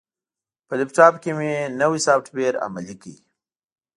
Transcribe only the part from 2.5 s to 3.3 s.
عملي کړ.